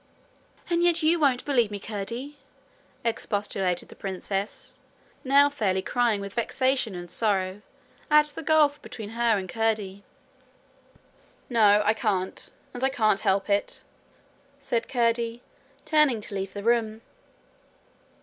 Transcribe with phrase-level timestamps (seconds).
[0.67, 2.39] 'And yet you won't believe me, Curdie?'
[3.05, 4.79] expostulated the princess,
[5.23, 7.61] now fairly crying with vexation and sorrow
[8.09, 10.03] at the gulf between her and Curdie.
[11.51, 11.83] 'No.
[11.85, 13.83] I can't, and I can't help it,'
[14.59, 15.43] said Curdie,
[15.85, 17.03] turning to leave the room.